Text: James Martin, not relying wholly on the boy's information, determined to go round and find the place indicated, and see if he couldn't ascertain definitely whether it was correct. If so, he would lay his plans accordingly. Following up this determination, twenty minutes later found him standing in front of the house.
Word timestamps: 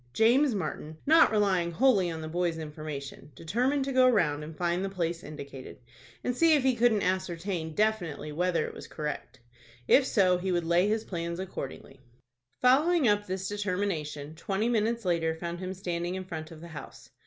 James 0.13 0.55
Martin, 0.55 0.97
not 1.05 1.29
relying 1.31 1.69
wholly 1.73 2.09
on 2.09 2.21
the 2.21 2.27
boy's 2.27 2.57
information, 2.57 3.31
determined 3.35 3.85
to 3.85 3.91
go 3.93 4.09
round 4.09 4.43
and 4.43 4.57
find 4.57 4.83
the 4.83 4.89
place 4.89 5.23
indicated, 5.23 5.77
and 6.23 6.35
see 6.35 6.55
if 6.55 6.63
he 6.63 6.73
couldn't 6.73 7.03
ascertain 7.03 7.75
definitely 7.75 8.31
whether 8.31 8.65
it 8.65 8.73
was 8.73 8.87
correct. 8.87 9.39
If 9.87 10.03
so, 10.07 10.39
he 10.39 10.51
would 10.51 10.65
lay 10.65 10.87
his 10.87 11.03
plans 11.03 11.39
accordingly. 11.39 11.99
Following 12.63 13.07
up 13.07 13.27
this 13.27 13.47
determination, 13.47 14.33
twenty 14.33 14.69
minutes 14.69 15.05
later 15.05 15.35
found 15.35 15.59
him 15.59 15.71
standing 15.75 16.15
in 16.15 16.25
front 16.25 16.49
of 16.49 16.61
the 16.61 16.69
house. 16.69 17.11